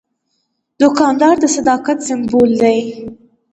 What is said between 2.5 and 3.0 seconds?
دی.